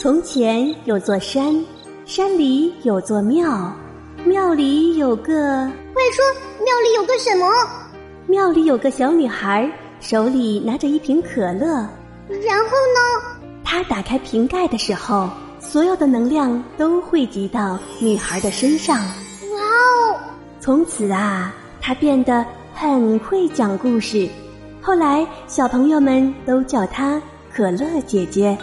[0.00, 1.52] 从前有座山，
[2.06, 3.74] 山里有座庙，
[4.24, 5.68] 庙里有个……
[5.92, 6.24] 快说，
[6.64, 7.44] 庙里有个什么？
[8.28, 11.66] 庙里有个小女孩，手里拿着一瓶可乐。
[12.28, 13.40] 然后呢？
[13.64, 18.96] 她打开瓶盖的时候，所有的能量都汇集到女孩的身上。
[18.98, 20.16] 哇哦！
[20.60, 24.28] 从此啊，她变得很会讲故事。
[24.80, 27.20] 后来，小朋友们都叫她
[27.52, 28.56] 可乐姐姐。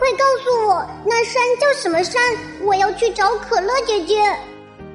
[0.00, 2.18] 快告诉我，那山叫什么山？
[2.64, 4.16] 我要去找可乐姐姐。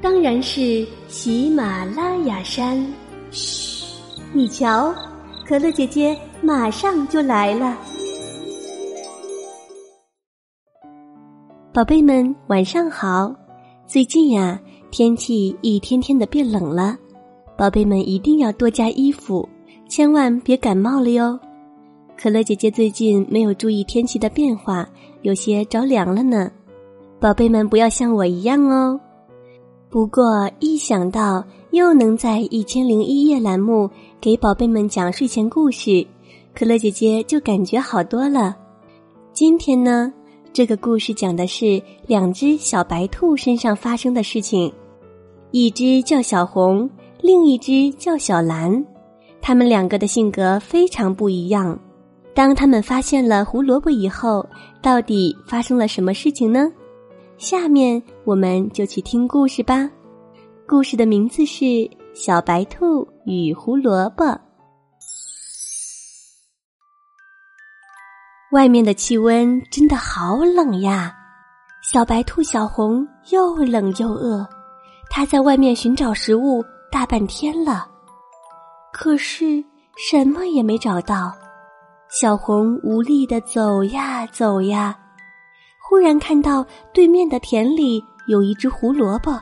[0.02, 2.84] 当然是喜马拉雅山。
[3.30, 3.86] 嘘，
[4.34, 4.92] 你瞧，
[5.48, 7.78] 可乐姐姐马上就来了。
[11.72, 13.32] 宝贝们，晚上好。
[13.86, 16.98] 最近呀，天气一天天的变冷了，
[17.56, 19.48] 宝贝们一定要多加衣服，
[19.88, 21.40] 千万别感冒了哟。
[22.18, 24.88] 可乐姐姐最近没有注意天气的变化，
[25.22, 26.50] 有些着凉了呢。
[27.20, 29.00] 宝贝们不要像我一样哦。
[29.90, 36.06] 不过一想到又能在《一千零一夜》栏目给宝贝们讲睡前故事，
[36.54, 38.56] 可乐姐姐就感觉好多了。
[39.34, 40.12] 今天呢，
[40.54, 44.72] 这个故事讲的是两只小白兔身上发生的事情，
[45.52, 46.90] 一只叫小红，
[47.22, 48.86] 另一只叫小蓝，
[49.42, 51.78] 它们两个的性格非常不一样。
[52.36, 54.46] 当他们发现了胡萝卜以后，
[54.82, 56.70] 到底发生了什么事情呢？
[57.38, 59.90] 下面我们就去听故事吧。
[60.68, 61.64] 故事的名字是
[62.14, 64.26] 《小白兔与胡萝卜》。
[68.52, 71.16] 外面的气温真的好冷呀！
[71.82, 74.46] 小白兔小红又冷又饿，
[75.10, 76.62] 它在外面寻找食物
[76.92, 77.88] 大半天了，
[78.92, 79.64] 可是
[79.96, 81.34] 什么也没找到。
[82.18, 84.98] 小红无力的走呀走呀，
[85.82, 89.38] 忽然看到对面的田里有一只胡萝卜，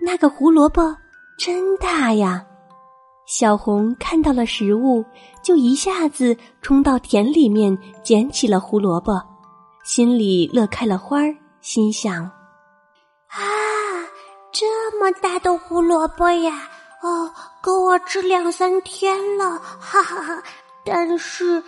[0.00, 0.96] 那个胡萝卜
[1.36, 2.46] 真大呀！
[3.26, 5.04] 小红看到了食物，
[5.42, 9.20] 就一下子冲到田里面捡起了胡萝卜，
[9.82, 12.22] 心里乐开了花儿，心想：
[13.26, 13.42] 啊，
[14.52, 16.68] 这么大的胡萝卜呀！
[17.02, 19.58] 哦，够我吃两三天了！
[19.58, 20.40] 哈哈哈。
[20.84, 21.62] 但是，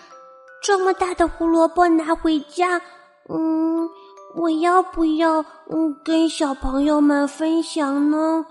[0.62, 2.80] 这么大的胡萝卜拿回家，
[3.28, 3.88] 嗯，
[4.34, 8.44] 我要不要嗯跟小朋友们分享呢？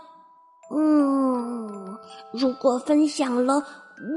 [0.75, 1.97] 嗯，
[2.33, 3.63] 如果分享了，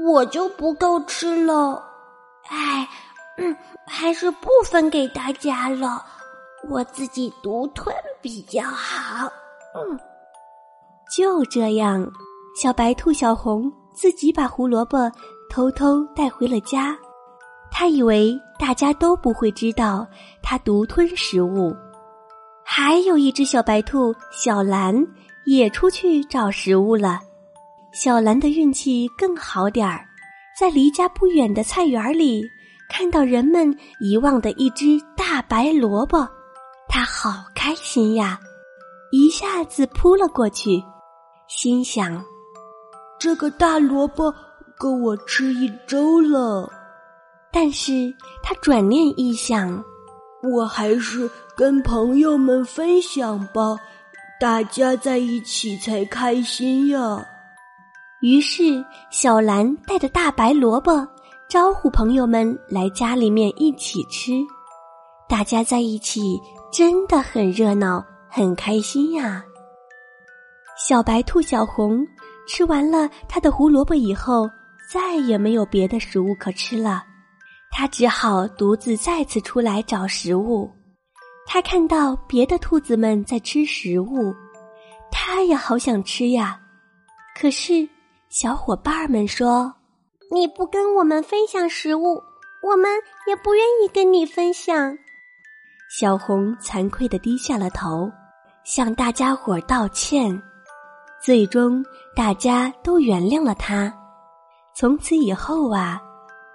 [0.07, 1.83] 我就不够吃了。
[2.47, 2.87] 哎，
[3.37, 3.55] 嗯，
[3.85, 6.03] 还是不分给大家了，
[6.67, 9.27] 我自己独吞比较好。
[9.75, 9.99] 嗯，
[11.15, 12.11] 就这样，
[12.59, 15.11] 小白兔小红自己把胡萝卜。
[15.49, 16.95] 偷偷带回了家，
[17.71, 20.07] 他以为大家都不会知道
[20.41, 21.75] 他独吞食物。
[22.63, 24.95] 还有一只小白兔小蓝
[25.45, 27.19] 也出去找食物了。
[27.91, 30.05] 小蓝的运气更好点儿，
[30.57, 32.43] 在离家不远的菜园里
[32.87, 34.85] 看到人们遗忘的一只
[35.17, 36.27] 大白萝卜，
[36.87, 38.39] 他好开心呀，
[39.11, 40.83] 一下子扑了过去，
[41.47, 42.23] 心想：
[43.19, 44.31] 这个大萝卜。
[44.79, 46.71] 够我吃一周了，
[47.51, 49.83] 但是他转念一想，
[50.41, 53.77] 我还是跟朋友们分享吧，
[54.39, 57.21] 大家在一起才开心呀。
[58.21, 58.81] 于是
[59.11, 61.05] 小兰带着大白萝卜
[61.49, 64.31] 招呼朋友们来家里面一起吃，
[65.27, 66.39] 大家在一起
[66.71, 69.43] 真的很热闹，很开心呀。
[70.77, 71.99] 小白兔小红
[72.47, 74.49] 吃完了它的胡萝卜以后。
[74.91, 77.03] 再也没有别的食物可吃了，
[77.69, 80.67] 他只好独自再次出来找食物。
[81.45, 84.33] 他看到别的兔子们在吃食物，
[85.11, 86.59] 他也好想吃呀。
[87.39, 87.87] 可是
[88.29, 89.71] 小伙伴们说
[90.31, 92.21] ：“你不跟我们分享食物，
[92.63, 92.91] 我们
[93.27, 94.97] 也不愿意跟你分享。”
[95.89, 98.11] 小红惭愧的低下了头，
[98.63, 100.41] 向大家伙道歉。
[101.21, 101.83] 最终，
[102.15, 103.93] 大家都原谅了他。
[104.79, 106.01] 从此以后啊，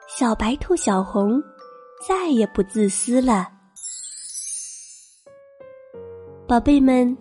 [0.09, 1.43] 小白兔小红
[2.09, 3.47] 再也不自私了。
[6.49, 7.15] 宝贝们，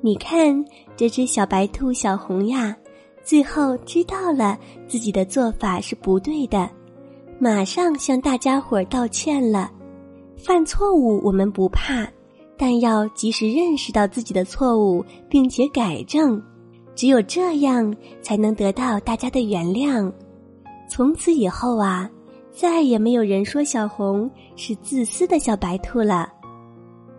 [0.00, 0.52] 你看
[0.96, 2.76] 这只小白兔小红呀，
[3.22, 4.58] 最后知道了
[4.88, 6.68] 自己的做法是不对的，
[7.38, 9.70] 马上向大家伙儿道歉了。
[10.36, 12.04] 犯错误我们不怕，
[12.56, 16.42] 但要及时认识到自己的错误，并且改正，
[16.96, 20.12] 只有这样才能得到大家的原谅。
[20.88, 22.10] 从此以后啊，
[22.50, 26.32] 再也没有人说小红是自私的小白兔了。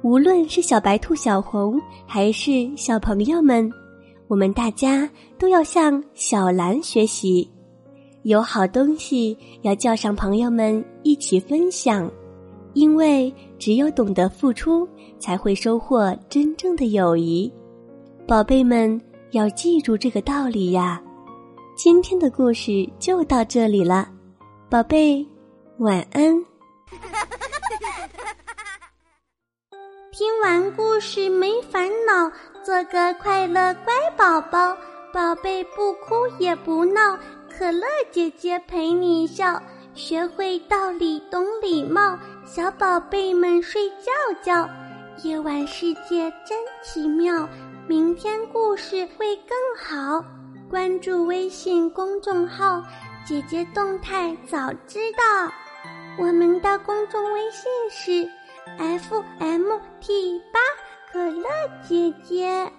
[0.01, 3.69] 无论是小白兔小红，还是小朋友们，
[4.27, 7.49] 我们大家都要向小蓝学习，
[8.23, 12.09] 有好东西要叫上朋友们一起分享，
[12.73, 14.87] 因为只有懂得付出，
[15.19, 17.51] 才会收获真正的友谊。
[18.25, 18.99] 宝贝们
[19.31, 21.01] 要记住这个道理呀！
[21.81, 24.05] 今天的故事就到这里了，
[24.69, 25.25] 宝贝，
[25.77, 26.23] 晚安。
[30.11, 32.29] 听完故事没烦恼，
[32.65, 34.75] 做个快乐乖宝宝。
[35.13, 37.17] 宝贝不哭也不闹，
[37.49, 39.63] 可乐姐姐陪你笑。
[39.93, 44.11] 学会道理懂礼貌，小宝贝们睡觉
[44.43, 44.69] 觉。
[45.23, 47.47] 夜晚世界真奇妙，
[47.87, 50.21] 明天故事会更好。
[50.69, 52.83] 关注微信公众号，
[53.25, 55.51] 姐姐动态早知道。
[56.19, 58.29] 我们的公众微信是。
[58.77, 60.59] F M T 八
[61.11, 61.49] 可乐
[61.87, 62.71] 姐姐。